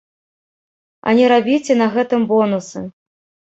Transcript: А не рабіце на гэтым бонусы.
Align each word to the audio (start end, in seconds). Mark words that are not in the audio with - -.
А 1.07 1.13
не 1.19 1.29
рабіце 1.33 1.73
на 1.83 1.87
гэтым 1.99 2.21
бонусы. 2.35 2.79